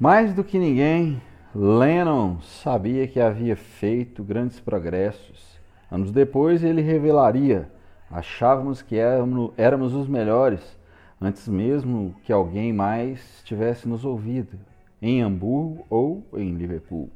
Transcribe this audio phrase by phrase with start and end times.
[0.00, 1.20] Mais do que ninguém,
[1.54, 5.60] Lennon sabia que havia feito grandes progressos.
[5.90, 7.70] Anos depois, ele revelaria:
[8.10, 10.78] achávamos que éramos os melhores,
[11.20, 14.58] antes mesmo que alguém mais tivesse nos ouvido,
[15.02, 17.10] em Hamburgo ou em Liverpool.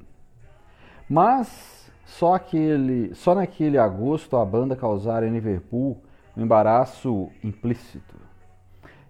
[1.08, 5.96] Mas só, aquele, só naquele agosto a banda causara em Liverpool
[6.36, 8.23] um embaraço implícito.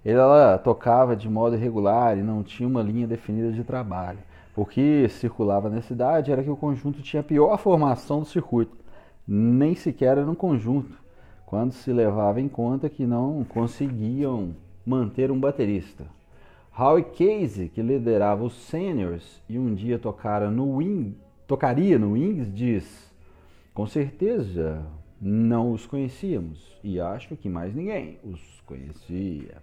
[0.05, 4.18] Ela tocava de modo irregular e não tinha uma linha definida de trabalho.
[4.54, 8.76] O que circulava na cidade era que o conjunto tinha a pior formação do circuito,
[9.26, 10.96] nem sequer era um conjunto,
[11.46, 14.54] quando se levava em conta que não conseguiam
[14.85, 16.04] manter um baterista.
[16.76, 22.53] Howie Casey, que liderava os seniors e um dia tocara no wing, tocaria no Wings,
[22.53, 23.11] diz:
[23.73, 24.84] Com certeza
[25.21, 29.62] não os conhecíamos e acho que mais ninguém os conhecia.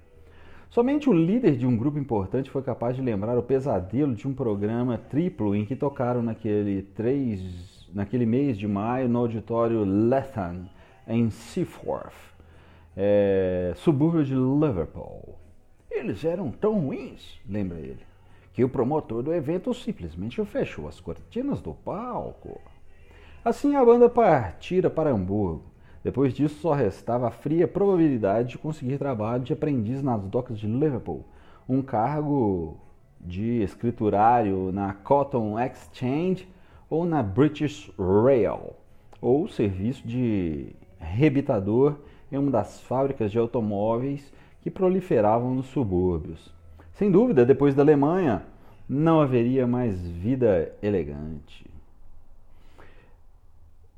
[0.72, 4.34] Somente o líder de um grupo importante foi capaz de lembrar o pesadelo de um
[4.34, 10.70] programa triplo em que tocaram naquele, três, naquele mês de maio no auditório Lethan,
[11.06, 12.16] em Seaforth,
[12.96, 15.38] é, subúrbio de Liverpool.
[15.90, 18.06] Eles eram tão ruins, lembra ele,
[18.54, 22.62] que o promotor do evento simplesmente fechou as cortinas do palco.
[23.44, 25.71] Assim a banda partira para Hamburgo
[26.04, 30.68] depois disso, só restava a fria probabilidade de conseguir trabalho de aprendiz nas docas de
[30.68, 31.24] Liverpool,
[31.70, 32.78] um cargo
[33.20, 36.48] de escriturário na Cotton Exchange
[36.90, 38.74] ou na British Rail,
[39.22, 41.98] ou serviço de rebitador
[42.32, 46.54] em uma das fábricas de automóveis que proliferavam nos subúrbios.
[46.94, 48.44] Sem dúvida, depois da Alemanha,
[48.90, 51.71] não haveria mais vida elegante.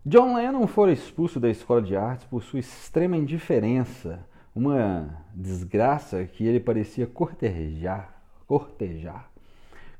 [0.05, 4.19] John Lennon fora expulso da escola de artes por sua extrema indiferença,
[4.53, 9.31] uma desgraça que ele parecia cortejar, cortejar,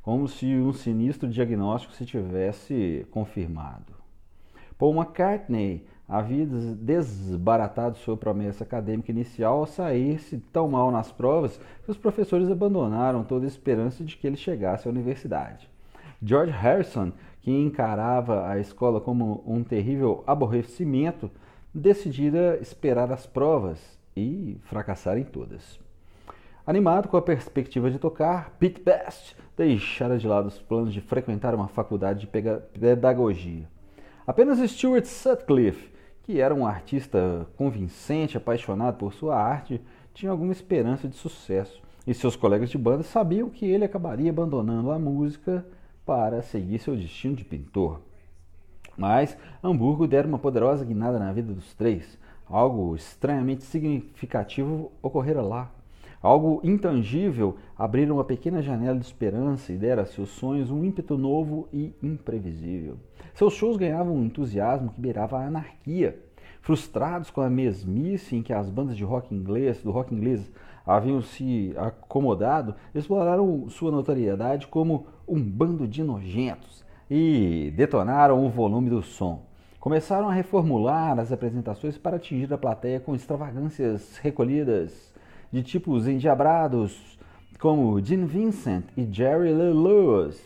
[0.01, 3.93] como se um sinistro diagnóstico se tivesse confirmado.
[4.77, 11.89] Paul McCartney havia desbaratado sua promessa acadêmica inicial ao sair-se tão mal nas provas que
[11.89, 15.71] os professores abandonaram toda a esperança de que ele chegasse à universidade.
[16.21, 17.11] George Harrison
[17.43, 21.29] que encarava a escola como um terrível aborrecimento,
[21.73, 25.77] decidira esperar as provas e fracassar em todas.
[26.65, 31.53] Animado com a perspectiva de tocar, Pete Best deixara de lado os planos de frequentar
[31.53, 32.27] uma faculdade de
[32.79, 33.67] pedagogia.
[34.25, 35.91] Apenas Stuart Sutcliffe,
[36.23, 39.81] que era um artista convincente, apaixonado por sua arte,
[40.13, 44.91] tinha alguma esperança de sucesso, e seus colegas de banda sabiam que ele acabaria abandonando
[44.91, 45.65] a música
[46.05, 48.01] para seguir seu destino de pintor.
[48.97, 52.17] Mas Hamburgo dera uma poderosa guinada na vida dos três.
[52.47, 55.71] Algo estranhamente significativo ocorrera lá.
[56.21, 61.17] Algo intangível abrira uma pequena janela de esperança e dera a seus sonhos um ímpeto
[61.17, 62.97] novo e imprevisível.
[63.33, 66.17] Seus shows ganhavam um entusiasmo que beirava a anarquia.
[66.61, 70.49] Frustrados com a mesmice em que as bandas de rock inglês, do rock inglês
[70.85, 78.89] haviam se acomodado, exploraram sua notoriedade como um bando de nojentos e detonaram o volume
[78.89, 79.43] do som.
[79.79, 85.13] Começaram a reformular as apresentações para atingir a plateia com extravagâncias recolhidas
[85.51, 87.19] de tipos endiabrados
[87.59, 90.41] como Gene Vincent e Jerry Lee Lewis.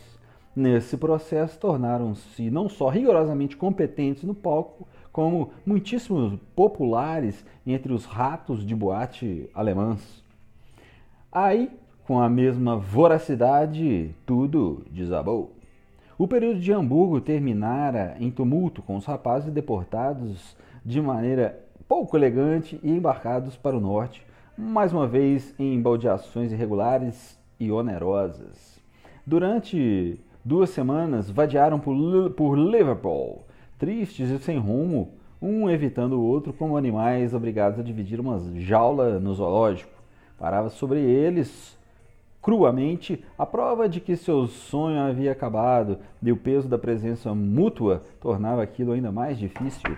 [0.54, 8.66] Nesse processo, tornaram-se não só rigorosamente competentes no palco, como muitíssimos populares entre os ratos
[8.66, 10.27] de boate alemãs.
[11.30, 11.70] Aí,
[12.06, 15.52] com a mesma voracidade, tudo desabou.
[16.16, 22.80] O período de Hamburgo terminara em tumulto, com os rapazes deportados de maneira pouco elegante
[22.82, 28.80] e embarcados para o norte, mais uma vez em baldeações irregulares e onerosas.
[29.26, 31.94] Durante duas semanas, vadiaram por,
[32.30, 33.44] por Liverpool,
[33.78, 39.20] tristes e sem rumo, um evitando o outro como animais obrigados a dividir uma jaula
[39.20, 39.97] no zoológico.
[40.38, 41.76] Parava sobre eles
[42.40, 48.02] cruamente a prova de que seu sonho havia acabado e o peso da presença mútua
[48.20, 49.96] tornava aquilo ainda mais difícil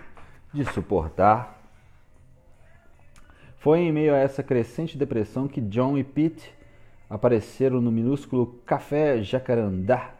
[0.53, 1.61] de suportar.
[3.57, 6.51] Foi em meio a essa crescente depressão que John e Pete
[7.07, 10.11] apareceram no minúsculo Café Jacarandá,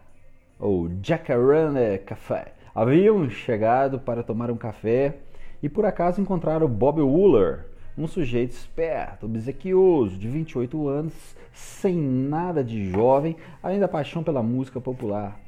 [0.60, 2.54] ou Jacaranda Café.
[2.74, 5.18] Haviam chegado para tomar um café
[5.62, 7.66] e por acaso encontraram Bob Wooler,
[7.98, 11.14] um sujeito esperto, obsequioso, de 28 anos,
[11.54, 15.40] sem nada de jovem, além da paixão pela música popular.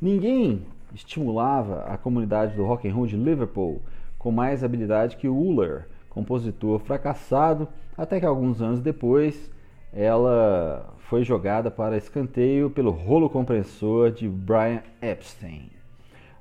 [0.00, 0.62] Ninguém
[0.94, 3.82] estimulava a comunidade do rock and roll de Liverpool
[4.18, 9.50] com mais habilidade que Uller, compositor fracassado, até que alguns anos depois
[9.92, 15.77] ela foi jogada para escanteio pelo rolo compressor de Brian Epstein.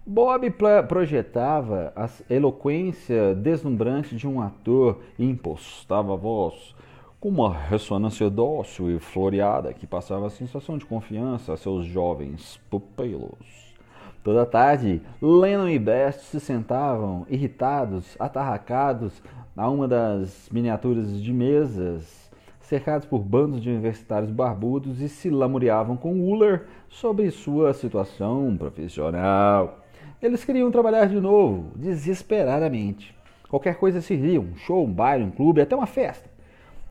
[0.10, 0.50] Bob
[0.88, 6.74] projetava a eloquência deslumbrante de um ator e impostava a voz
[7.20, 12.58] com uma ressonância dócil e floreada que passava a sensação de confiança a seus jovens
[12.70, 13.76] pupilos.
[14.24, 19.22] Toda tarde, Lennon e Best se sentavam, irritados, atarracados,
[19.58, 22.32] a uma das miniaturas de mesas,
[22.62, 29.84] cercados por bandos de universitários barbudos e se lamuriavam com Uller sobre sua situação profissional.
[30.22, 33.16] Eles queriam trabalhar de novo, desesperadamente.
[33.50, 36.28] Qualquer coisa servia, um show, um baile, um clube, até uma festa.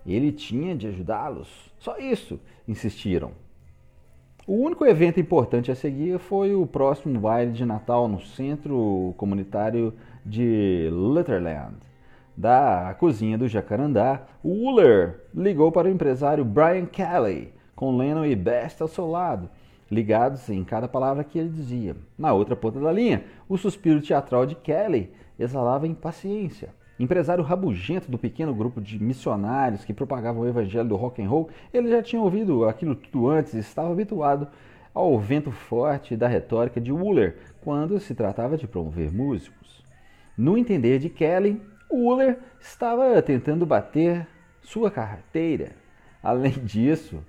[0.07, 1.49] Ele tinha de ajudá-los.
[1.77, 2.39] Só isso,
[2.69, 3.33] insistiram.
[4.47, 9.93] O único evento importante a seguir foi o próximo baile de Natal no centro comunitário
[10.25, 11.79] de Litterland.
[12.37, 18.81] Da cozinha do Jacarandá, Wooler ligou para o empresário Brian Kelly, com Lennon e Best
[18.81, 19.51] ao seu lado,
[19.91, 21.97] ligados em cada palavra que ele dizia.
[22.19, 26.71] Na outra ponta da linha, o suspiro teatral de Kelly exalava impaciência.
[26.99, 31.51] Empresário rabugento do pequeno grupo de missionários que propagavam o evangelho do rock and roll,
[31.73, 34.49] ele já tinha ouvido aquilo tudo antes e estava habituado
[34.95, 39.85] ao vento forte da retórica de Wooler quando se tratava de promover músicos.
[40.39, 41.61] No entender de Kelly,
[41.93, 44.27] Wooler estava tentando bater
[44.63, 45.73] sua carteira.
[46.23, 47.23] Além disso,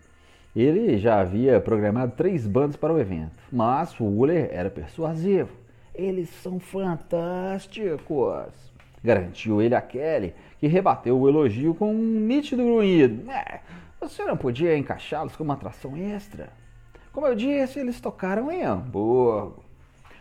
[0.62, 5.50] ele já havia programado três bandas para o evento, mas Wooler era persuasivo.
[5.94, 8.68] Eles são fantásticos!
[9.04, 13.30] garantiu ele a Kelly, que rebateu o elogio com um nítido grunhido.
[13.32, 13.62] É,
[14.00, 16.50] você não podia encaixá-los como atração extra?
[17.14, 19.64] Como eu disse, eles tocaram em Hamburgo.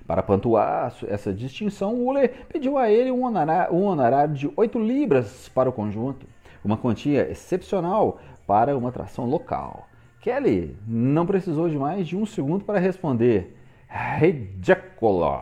[0.07, 5.49] Para pontuar essa distinção, Uller pediu a ele um honorário, um honorário de 8 libras
[5.49, 6.27] para o conjunto,
[6.65, 9.89] uma quantia excepcional para uma atração local.
[10.27, 13.57] Kelly não precisou de mais de um segundo para responder:
[13.89, 15.41] Ridículo!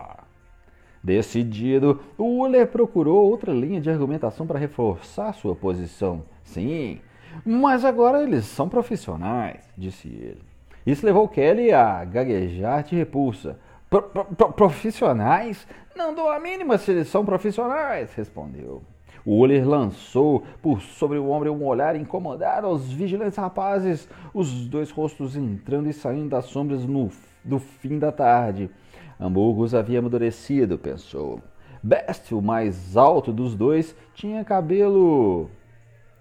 [1.03, 6.23] Decidido, Uller procurou outra linha de argumentação para reforçar sua posição.
[6.43, 7.01] Sim,
[7.43, 10.43] mas agora eles são profissionais, disse ele.
[10.85, 13.59] Isso levou Kelly a gaguejar de repulsa.
[13.89, 15.67] Pro, pro, profissionais?
[15.95, 18.83] Não dou a mínima se eles são profissionais, respondeu.
[19.25, 25.35] Uller lançou por sobre o ombro um olhar incomodado aos vigilantes rapazes, os dois rostos
[25.35, 27.09] entrando e saindo das sombras no,
[27.43, 28.69] do fim da tarde.
[29.19, 31.41] Hamburgos havia amadurecido, pensou.
[31.81, 35.49] Best, o mais alto dos dois, tinha cabelo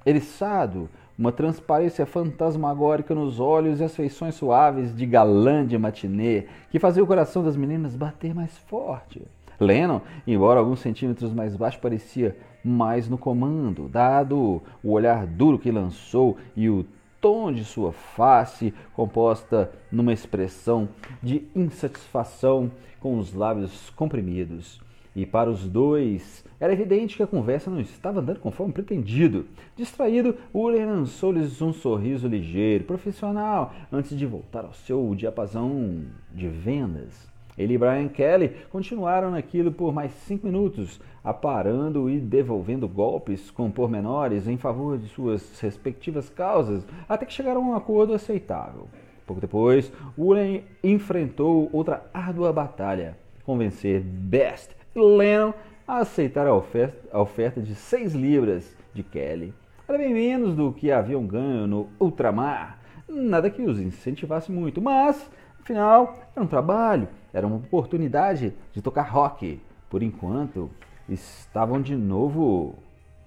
[0.06, 6.78] eriçado, uma transparência fantasmagórica nos olhos e as feições suaves de galã de matinê, que
[6.78, 9.22] fazia o coração das meninas bater mais forte.
[9.58, 15.70] Lennon, embora alguns centímetros mais baixo, parecia mais no comando, dado o olhar duro que
[15.70, 16.87] lançou e o
[17.20, 20.88] tom de sua face, composta numa expressão
[21.22, 22.70] de insatisfação
[23.00, 24.81] com os lábios comprimidos.
[25.16, 29.46] E para os dois, era evidente que a conversa não estava andando conforme pretendido.
[29.76, 37.33] Distraído, Uller lançou-lhes um sorriso ligeiro, profissional, antes de voltar ao seu diapasão de vendas.
[37.56, 43.70] Ele e Brian Kelly continuaram naquilo por mais cinco minutos, aparando e devolvendo golpes com
[43.70, 48.88] pormenores em favor de suas respectivas causas, até que chegaram a um acordo aceitável.
[49.26, 55.52] Pouco depois, Ulen enfrentou outra árdua batalha, convencer Best e Lennon
[55.86, 59.55] a aceitar a oferta, a oferta de seis libras de Kelly.
[59.86, 65.31] Era bem menos do que haviam ganho no ultramar, nada que os incentivasse muito, mas,
[65.64, 69.60] afinal, era um trabalho era uma oportunidade de tocar rock.
[69.90, 70.70] Por enquanto,
[71.08, 72.76] estavam de novo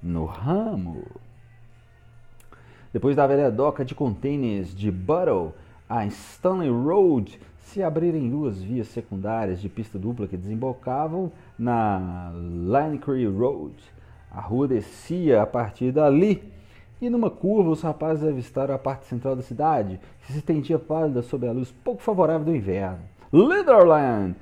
[0.02, 1.04] no ramo.
[2.94, 5.52] Depois da velha doca de containers de Buttle,
[5.90, 11.30] a Stanley Road se abrirem duas vias secundárias de pista dupla que desembocavam
[11.60, 12.32] na
[13.02, 13.76] Creek Road.
[14.32, 16.42] A rua descia a partir dali
[17.02, 21.22] e numa curva os rapazes avistaram a parte central da cidade, que se estendia pálida
[21.22, 23.00] sob a luz pouco favorável do inverno.
[23.32, 24.36] Litherland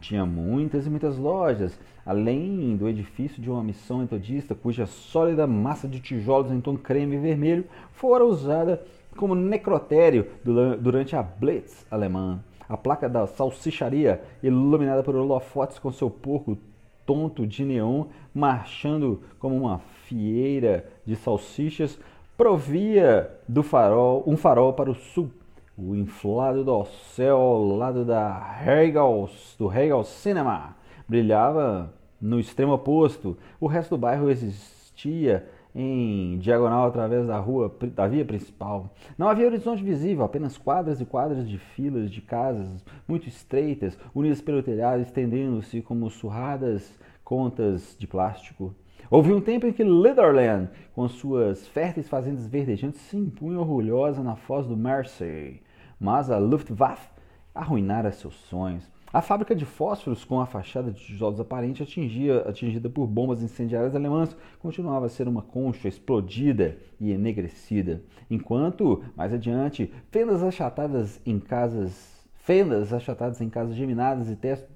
[0.00, 5.88] tinha muitas e muitas lojas, além do edifício de uma missão metodista cuja sólida massa
[5.88, 8.82] de tijolos em tom creme e vermelho fora usada
[9.16, 12.40] como necrotério durante a Blitz alemã.
[12.68, 16.58] A placa da salsicharia, iluminada por holofotes com seu porco
[17.04, 19.78] tonto de neon marchando como uma
[20.08, 21.98] fieira de salsichas,
[22.36, 25.30] provia do farol um farol para o sul
[25.78, 26.84] o inflado do
[27.14, 30.74] céu ao lado da Regal, do Regal Cinema
[31.06, 33.36] brilhava no extremo oposto.
[33.60, 38.94] O resto do bairro existia em diagonal através da rua da via principal.
[39.18, 44.40] Não havia horizonte visível, apenas quadras e quadras de filas de casas muito estreitas, unidas
[44.40, 48.74] pelo telhado, estendendo-se como surradas contas de plástico.
[49.08, 54.34] Houve um tempo em que Litherland, com suas férteis fazendas verdejantes, se impunha orgulhosa na
[54.34, 55.62] foz do Mersey,
[56.00, 57.08] mas a Luftwaffe
[57.54, 58.90] arruinara seus sonhos.
[59.12, 63.94] A fábrica de fósforos, com a fachada de tijolos aparente atingia, atingida por bombas incendiárias
[63.94, 71.38] alemãs, continuava a ser uma concha explodida e enegrecida, enquanto, mais adiante, fendas achatadas em
[71.38, 72.15] casas
[72.46, 74.28] Fendas achatadas em casas geminadas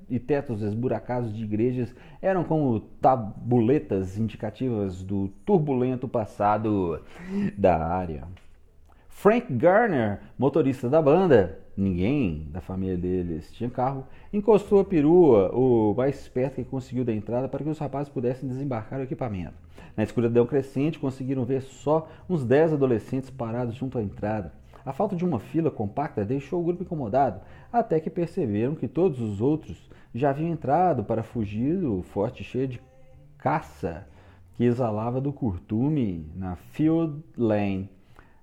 [0.08, 7.00] e tetos esburacados de igrejas eram como tabuletas indicativas do turbulento passado
[7.56, 8.24] da área.
[9.08, 15.94] Frank Garner, motorista da banda, ninguém da família deles tinha carro, encostou a perua o
[15.94, 19.54] mais perto que conseguiu da entrada para que os rapazes pudessem desembarcar o equipamento.
[19.96, 24.58] Na escuridão crescente, conseguiram ver só uns dez adolescentes parados junto à entrada.
[24.84, 27.40] A falta de uma fila compacta deixou o grupo incomodado,
[27.72, 32.68] até que perceberam que todos os outros já haviam entrado para fugir do forte cheio
[32.68, 32.80] de
[33.38, 34.06] caça
[34.56, 37.88] que exalava do curtume na Field Lane,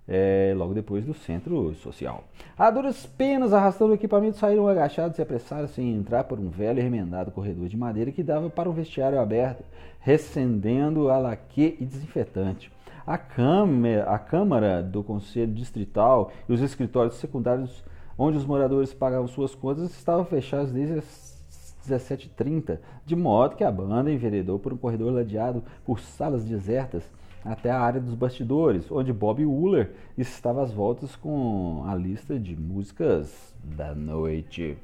[0.07, 2.23] é, logo depois do centro social.
[2.57, 6.79] A duras penas, arrastando o equipamento, saíram agachados e apressaram-se em entrar por um velho
[6.79, 9.63] e remendado corredor de madeira que dava para um vestiário aberto,
[9.99, 12.71] recendendo a laque e desinfetante.
[13.07, 17.81] A câmara, a câmara do Conselho Distrital e os escritórios secundários
[18.17, 21.37] onde os moradores pagavam suas contas estavam fechados desde as
[21.87, 27.09] 17h30, de modo que a banda enveredou por um corredor ladeado por salas desertas
[27.45, 32.57] até a área dos bastidores, onde Bob Wooler estava às voltas com a lista de
[32.57, 34.77] músicas da noite.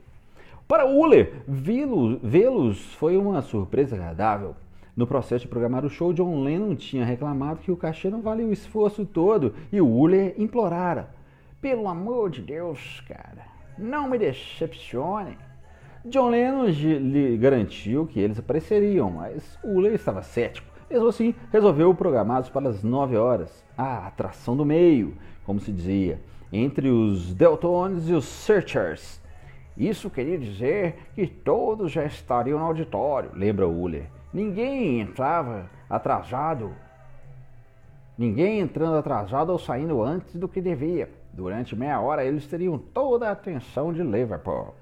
[0.66, 4.56] Para Wooler, vê-los foi uma surpresa agradável.
[4.96, 8.46] No processo de programar o show, John Lennon tinha reclamado que o cachê não valia
[8.46, 11.10] o esforço todo e o Uller implorara:
[11.60, 15.36] Pelo amor de Deus, cara, não me decepcione.
[16.06, 20.68] John Lennon lhe garantiu que eles apareceriam, mas Uller estava cético.
[20.92, 26.22] Mesmo assim, resolveu programá-los para as 9 horas, a atração do meio, como se dizia,
[26.52, 29.20] entre os Deltones e os Searchers.
[29.76, 34.06] Isso queria dizer que todos já estariam no auditório, lembra Uller.
[34.34, 36.74] Ninguém entrava atrasado,
[38.18, 41.08] ninguém entrando atrasado ou saindo antes do que devia.
[41.32, 44.74] Durante meia hora eles teriam toda a atenção de Liverpool.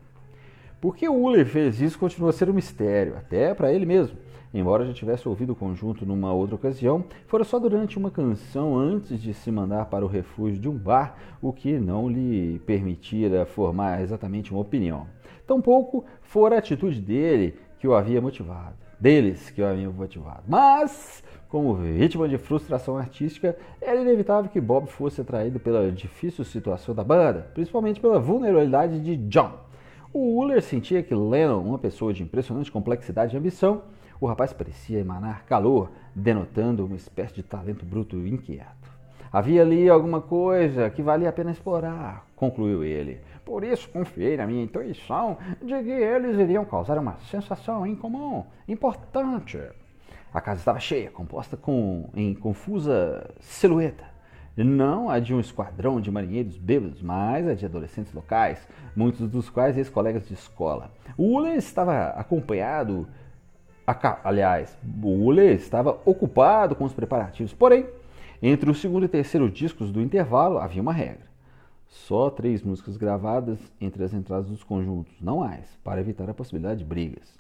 [0.80, 4.18] Por que Uller fez isso continua a ser um mistério, até para ele mesmo.
[4.54, 9.22] Embora já tivesse ouvido o conjunto numa outra ocasião, fora só durante uma canção antes
[9.22, 14.02] de se mandar para o refúgio de um bar, o que não lhe permitira formar
[14.02, 15.08] exatamente uma opinião.
[15.46, 20.44] Tampouco fora a atitude dele que o havia motivado deles que eu havia motivado.
[20.48, 26.94] Mas, como vítima de frustração artística, era inevitável que Bob fosse atraído pela difícil situação
[26.94, 29.54] da banda, principalmente pela vulnerabilidade de John.
[30.14, 33.82] O Uller sentia que Lennon, uma pessoa de impressionante complexidade e ambição,
[34.20, 38.92] o rapaz parecia emanar calor, denotando uma espécie de talento bruto inquieto.
[39.34, 43.20] Havia ali alguma coisa que valia a pena explorar, concluiu ele.
[43.52, 49.60] Por isso confiei na minha intuição de que eles iriam causar uma sensação incomum, importante.
[50.34, 54.06] A casa estava cheia, composta com, em confusa silhueta.
[54.56, 58.66] Não a de um esquadrão de marinheiros bêbados, mas a de adolescentes locais,
[58.96, 60.90] muitos dos quais ex-colegas de escola.
[61.18, 63.06] O Uller estava acompanhado,
[64.24, 67.54] aliás, o Uller estava ocupado com os preparativos.
[67.54, 67.86] Porém,
[68.42, 71.31] entre o segundo e terceiro discos do intervalo havia uma regra.
[71.92, 76.80] Só três músicas gravadas entre as entradas dos conjuntos, não mais, para evitar a possibilidade
[76.80, 77.38] de brigas.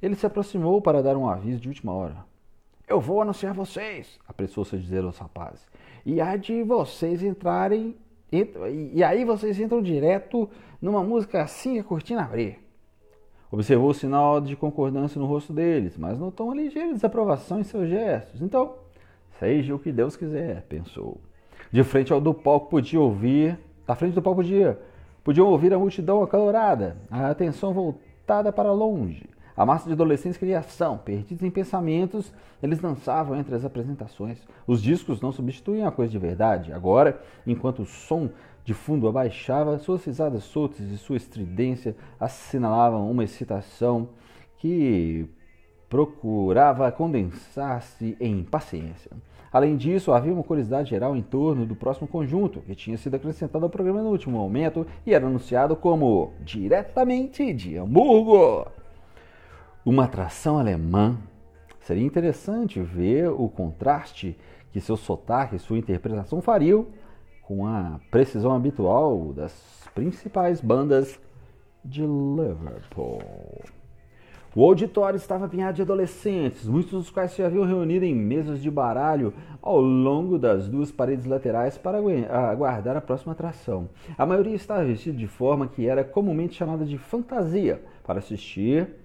[0.00, 2.24] Ele se aproximou para dar um aviso de última hora.
[2.86, 5.66] Eu vou anunciar vocês, apressou-se a dizer aos rapazes.
[6.06, 7.96] E há de vocês entrarem.
[8.30, 10.48] E aí vocês entram direto
[10.80, 12.60] numa música assim que a cortina abrir.
[13.50, 17.88] Observou o sinal de concordância no rosto deles, mas notou uma ligeira desaprovação em seus
[17.88, 18.40] gestos.
[18.42, 18.76] Então,
[19.40, 21.20] seja o que Deus quiser, pensou.
[21.72, 23.58] De frente ao do palco podia ouvir
[23.88, 24.78] da frente do palco podia,
[25.24, 29.24] podiam ouvir a multidão acalorada, a atenção voltada para longe.
[29.56, 32.30] A massa de adolescentes queria ação, perdidos em pensamentos,
[32.62, 34.46] eles dançavam entre as apresentações.
[34.66, 36.70] Os discos não substituíam a coisa de verdade.
[36.70, 38.28] Agora, enquanto o som
[38.62, 44.10] de fundo abaixava, suas risadas soltas e sua estridência assinalavam uma excitação
[44.58, 45.26] que
[45.88, 49.10] procurava condensar-se em paciência.
[49.52, 53.64] Além disso, havia uma curiosidade geral em torno do próximo conjunto, que tinha sido acrescentado
[53.64, 58.66] ao programa no último momento e era anunciado como diretamente de Hamburgo.
[59.84, 61.16] Uma atração alemã.
[61.80, 64.36] Seria interessante ver o contraste
[64.70, 66.86] que seu sotaque e sua interpretação fariam
[67.42, 71.18] com a precisão habitual das principais bandas
[71.82, 73.22] de Liverpool.
[74.58, 78.68] O auditório estava apinhado de adolescentes, muitos dos quais se haviam reunido em mesas de
[78.68, 81.98] baralho ao longo das duas paredes laterais para
[82.50, 83.88] aguardar a próxima atração.
[84.18, 88.96] A maioria estava vestida de forma que era comumente chamada de fantasia, para assistir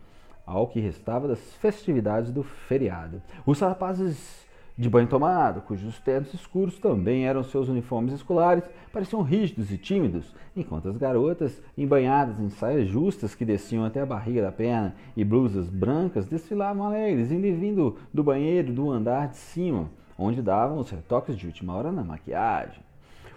[0.43, 3.21] ao que restava das festividades do feriado.
[3.45, 9.71] Os rapazes de banho tomado, cujos ternos escuros também eram seus uniformes escolares, pareciam rígidos
[9.71, 14.51] e tímidos, enquanto as garotas, embanhadas em saias justas que desciam até a barriga da
[14.51, 19.89] perna e blusas brancas, desfilavam alegres, indo e vindo do banheiro do andar de cima,
[20.17, 22.81] onde davam os retoques de última hora na maquiagem.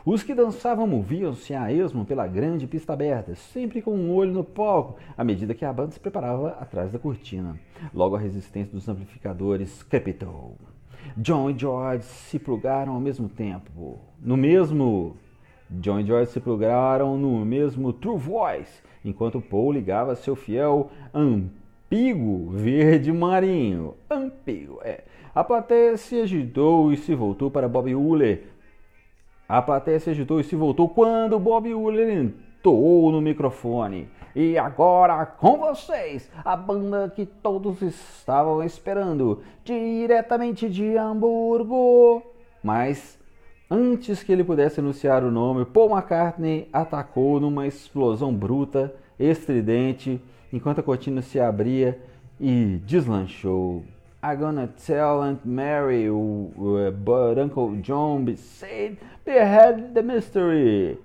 [0.06, 4.44] Os que dançavam moviam-se a esmo pela grande pista aberta, sempre com um olho no
[4.44, 7.58] palco, à medida que a banda se preparava atrás da cortina.
[7.92, 10.56] Logo a resistência dos amplificadores crepitou.
[11.16, 13.98] John e George se plugaram ao mesmo tempo.
[14.20, 15.16] No mesmo.
[15.68, 22.50] John e George se plugaram no mesmo True Voice, enquanto Paul ligava seu fiel Ampigo
[22.50, 23.94] Verde Marinho.
[24.08, 25.02] Ampigo, é.
[25.34, 28.44] A plateia se agitou e se voltou para Bob Uller.
[29.48, 34.08] A plateia se agitou e se voltou quando Bob Uller entoou no microfone.
[34.38, 42.22] E agora com vocês, a banda que todos estavam esperando, diretamente de Hamburgo.
[42.62, 43.18] Mas
[43.70, 50.80] antes que ele pudesse anunciar o nome, Paul McCartney atacou numa explosão bruta, estridente, enquanto
[50.80, 51.98] a cortina se abria
[52.38, 53.84] e deslanchou.
[54.22, 60.98] I'm gonna tell Aunt Mary, but Uncle John said behead the mystery.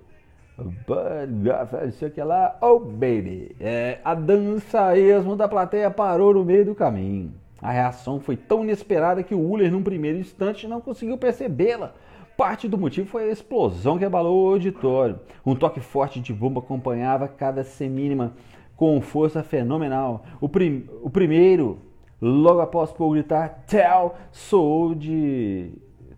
[0.58, 3.56] But, sei que lá, oh baby.
[3.60, 7.34] É, a dança esmo da plateia parou no meio do caminho.
[7.62, 11.94] A reação foi tão inesperada que o Uller, num primeiro instante, não conseguiu percebê-la.
[12.36, 15.20] Parte do motivo foi a explosão que abalou o auditório.
[15.46, 18.34] Um toque forte de bomba acompanhava cada semínima
[18.76, 20.24] com força fenomenal.
[20.40, 21.78] O, prim o primeiro,
[22.20, 25.72] logo após Paul gritar Tell, soou de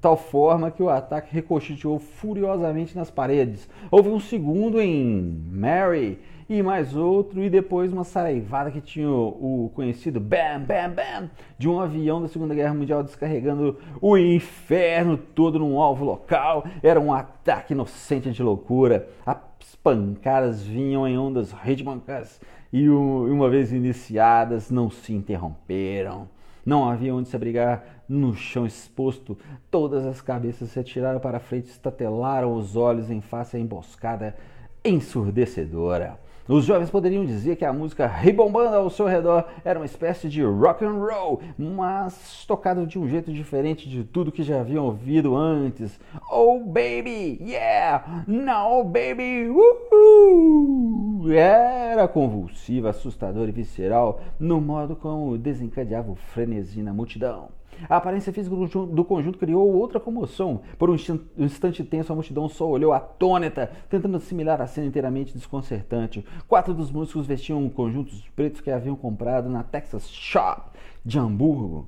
[0.03, 3.69] tal forma que o ataque ricocheteou furiosamente nas paredes.
[3.89, 9.71] Houve um segundo em Mary e mais outro, e depois uma saraivada que tinha o,
[9.73, 15.57] conhecido Bam Bam Bam de um avião da Segunda Guerra Mundial descarregando o inferno todo
[15.57, 16.65] num alvo local.
[16.83, 19.07] Era um ataque inocente de loucura.
[19.25, 19.37] As
[19.81, 22.41] pancadas vinham em ondas ritmicas
[22.73, 26.27] e, uma vez iniciadas, não se interromperam.
[26.65, 29.37] Não havia onde se abrigar no chão exposto.
[29.69, 34.35] Todas as cabeças se atiraram para frente, estatelaram os olhos em face à emboscada
[34.83, 36.19] ensurdecedora.
[36.45, 40.43] Os jovens poderiam dizer que a música ribombando ao seu redor era uma espécie de
[40.43, 45.37] rock and roll, mas tocado de um jeito diferente de tudo que já haviam ouvido
[45.37, 45.97] antes.
[46.29, 51.31] Oh baby, yeah, now baby, woohoo!
[51.31, 57.47] Era convulsiva, assustadora e visceral no modo como desencadeava o frenesi na multidão.
[57.89, 60.61] A aparência física do conjunto criou outra comoção.
[60.77, 60.95] Por um
[61.37, 66.25] instante tenso, a multidão só olhou atônita, tentando assimilar a cena inteiramente desconcertante.
[66.47, 70.71] Quatro dos músicos vestiam conjuntos pretos que haviam comprado na Texas Shop
[71.05, 71.87] de Hamburgo.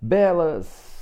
[0.00, 0.95] Belas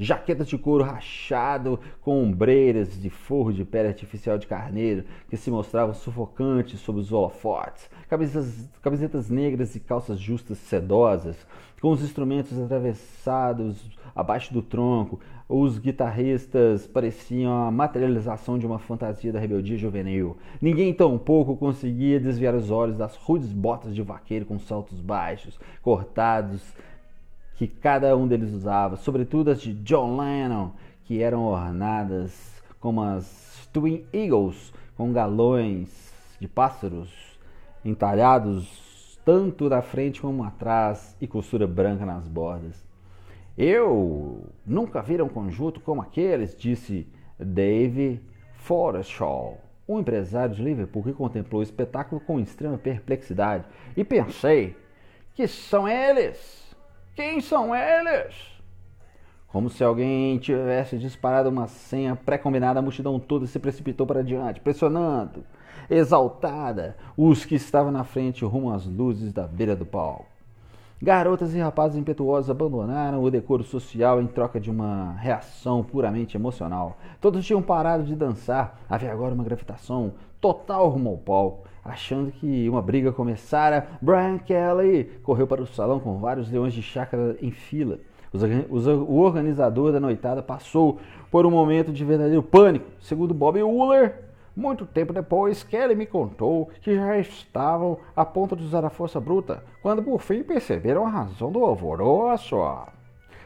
[0.00, 5.50] jaquetas de couro rachado com ombreiras de forro de pele artificial de carneiro que se
[5.50, 11.36] mostravam sufocantes sob os holofotes, camisetas, camisetas negras e calças justas sedosas,
[11.82, 15.20] com os instrumentos atravessados abaixo do tronco.
[15.46, 20.36] Os guitarristas pareciam a materialização de uma fantasia da rebeldia juvenil.
[20.62, 26.62] Ninguém tampouco conseguia desviar os olhos das rudes botas de vaqueiro com saltos baixos, cortados
[27.60, 30.70] que cada um deles usava, sobretudo as de John Lennon,
[31.04, 32.32] que eram ornadas
[32.80, 37.10] como as Twin Eagles, com galões de pássaros
[37.84, 42.82] entalhados tanto da frente como atrás e costura branca nas bordas.
[43.58, 47.06] Eu nunca vi um conjunto como aqueles, disse
[47.38, 48.22] Dave
[48.54, 53.66] Forreshaw, um empresário de Liverpool que contemplou o espetáculo com extrema perplexidade.
[53.94, 54.74] E pensei,
[55.34, 56.69] que são eles?
[57.14, 58.34] Quem são eles?
[59.48, 64.60] Como se alguém tivesse disparado uma senha pré-combinada, a multidão toda se precipitou para diante,
[64.60, 65.44] pressionando,
[65.88, 70.26] exaltada, os que estavam na frente rumo às luzes da beira do palco.
[71.02, 76.98] Garotas e rapazes impetuosos abandonaram o decoro social em troca de uma reação puramente emocional.
[77.20, 81.69] Todos tinham parado de dançar, havia agora uma gravitação total rumo ao palco.
[81.84, 86.82] Achando que uma briga começara, Brian Kelly correu para o salão com vários leões de
[86.82, 87.98] chácara em fila.
[88.68, 90.98] o organizador da noitada passou
[91.30, 92.86] por um momento de verdadeiro pânico.
[93.00, 98.64] Segundo Bob Wooler, muito tempo depois, Kelly me contou que já estavam a ponto de
[98.64, 102.56] usar a força bruta, quando por fim perceberam a razão do alvoroço.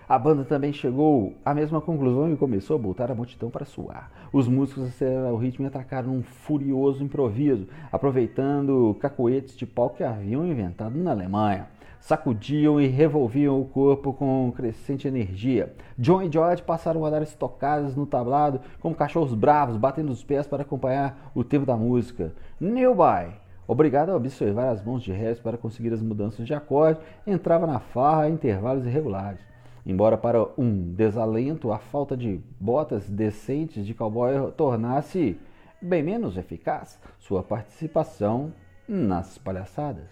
[0.08, 4.10] A banda também chegou à mesma conclusão e começou a botar a multidão para suar.
[4.32, 10.04] Os músicos aceleraram o ritmo e atacaram num furioso improviso, aproveitando cacoetes de pau que
[10.04, 11.68] haviam inventado na Alemanha
[12.04, 15.74] sacudiam e revolviam o corpo com crescente energia.
[15.96, 20.46] John e George passaram a dar estocadas no tablado como cachorros bravos, batendo os pés
[20.46, 22.34] para acompanhar o tempo da música.
[22.60, 23.34] Newby,
[23.66, 27.78] obrigado a observar as mãos de Harris para conseguir as mudanças de acorde, entrava na
[27.78, 29.53] farra a intervalos irregulares.
[29.86, 35.38] Embora para um desalento a falta de botas decentes de cowboy tornasse
[35.80, 38.52] bem menos eficaz sua participação
[38.88, 40.08] nas palhaçadas.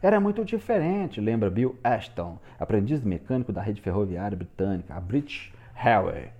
[0.00, 6.30] Era muito diferente, lembra Bill Ashton, aprendiz mecânico da rede ferroviária britânica, a British Railway,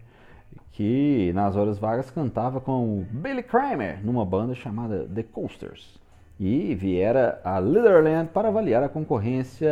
[0.73, 6.01] que nas horas vagas cantava com Billy Kramer numa banda chamada The Coasters.
[6.41, 9.71] E viera a Litherland para avaliar a concorrência,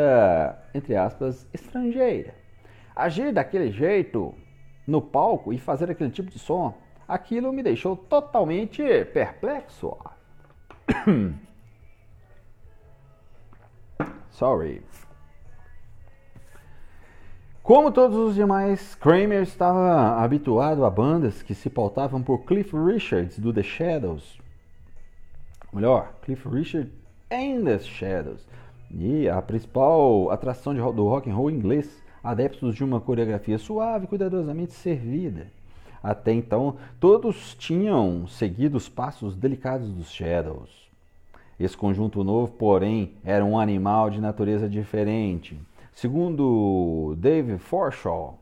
[0.73, 2.40] entre aspas, estrangeira.
[3.01, 4.35] Agir daquele jeito
[4.87, 6.75] no palco e fazer aquele tipo de som,
[7.09, 9.97] aquilo me deixou totalmente perplexo.
[14.29, 14.83] Sorry.
[17.63, 23.39] Como todos os demais, Kramer estava habituado a bandas que se pautavam por Cliff Richards
[23.39, 24.39] do The Shadows.
[25.73, 26.93] Melhor, Cliff Richard
[27.31, 28.47] and The Shadows.
[28.91, 34.07] E a principal atração de, do rock and roll inglês, adeptos de uma coreografia suave
[34.07, 35.47] cuidadosamente servida.
[36.03, 40.91] Até então, todos tinham seguido os passos delicados dos Shadows.
[41.59, 45.59] Esse conjunto novo, porém, era um animal de natureza diferente.
[45.93, 48.39] Segundo Dave Forshaw,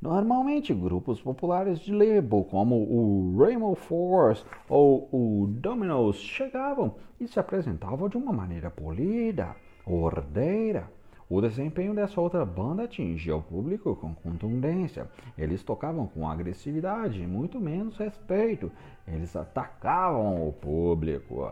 [0.00, 7.38] normalmente grupos populares de label como o Rainbow Force ou o Dominoes chegavam e se
[7.38, 10.95] apresentavam de uma maneira polida, ordeira.
[11.28, 15.08] O desempenho dessa outra banda atingia o público com contundência.
[15.36, 18.70] Eles tocavam com agressividade e muito menos respeito.
[19.08, 21.50] Eles atacavam o público.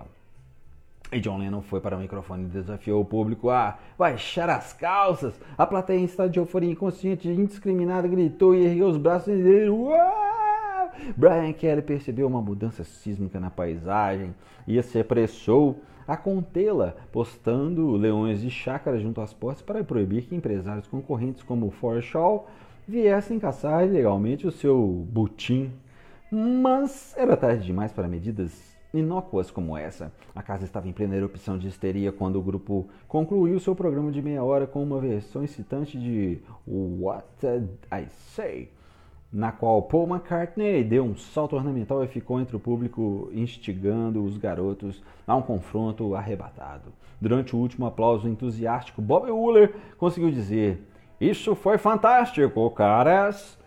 [1.12, 5.38] E John Lennon foi para o microfone e desafiou o público a baixar as calças.
[5.58, 9.36] A plateia em estado de euforia inconsciente e indiscriminada gritou e ergueu os braços e
[9.36, 10.23] dizendo Uau!
[11.16, 14.34] Brian Kelly percebeu uma mudança sísmica na paisagem
[14.66, 20.34] e se apressou a contê-la, postando leões de chácara junto às portas para proibir que
[20.34, 22.46] empresários concorrentes como Forshaw
[22.86, 25.72] viessem caçar ilegalmente o seu butim.
[26.30, 30.12] Mas era tarde demais para medidas inócuas como essa.
[30.34, 34.22] A casa estava em plena erupção de histeria quando o grupo concluiu seu programa de
[34.22, 38.70] meia hora com uma versão excitante de What Did I Say?
[39.34, 44.38] Na qual Paul McCartney deu um salto ornamental e ficou entre o público, instigando os
[44.38, 46.92] garotos a um confronto arrebatado.
[47.20, 50.86] Durante o último aplauso entusiástico, Bob Wooler conseguiu dizer:
[51.20, 53.58] Isso foi fantástico, caras!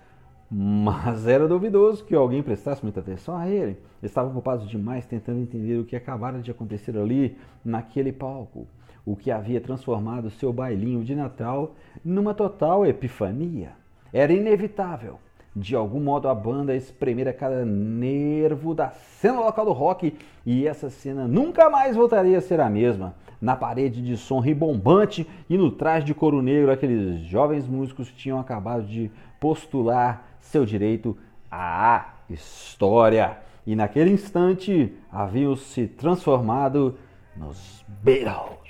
[0.50, 3.78] Mas era duvidoso que alguém prestasse muita atenção a ele.
[4.02, 8.66] Estavam ocupados demais tentando entender o que acabara de acontecer ali, naquele palco.
[9.06, 11.76] O que havia transformado seu bailinho de Natal
[12.06, 13.74] numa total epifania.
[14.14, 15.20] Era inevitável.
[15.60, 20.14] De algum modo a banda espremera cada nervo da cena local do rock
[20.46, 23.16] e essa cena nunca mais voltaria a ser a mesma.
[23.42, 28.40] Na parede de som ribombante e no traje de couro negro, aqueles jovens músicos tinham
[28.40, 31.18] acabado de postular seu direito
[31.50, 33.40] à história.
[33.66, 36.96] E naquele instante haviam se transformado
[37.36, 38.67] nos Beatles.